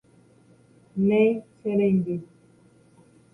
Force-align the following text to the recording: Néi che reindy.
Néi 1.07 1.31
che 1.59 1.69
reindy. 1.77 2.17